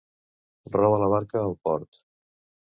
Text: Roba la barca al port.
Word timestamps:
Roba 0.77 0.97
la 1.05 1.11
barca 1.13 1.45
al 1.45 1.55
port. 1.69 2.05